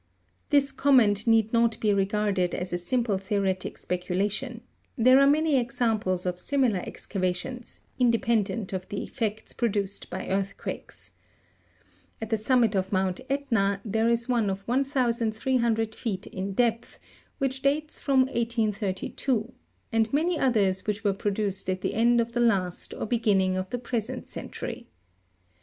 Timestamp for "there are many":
4.97-5.59